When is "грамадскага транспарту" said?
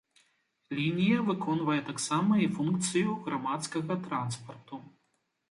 3.27-4.83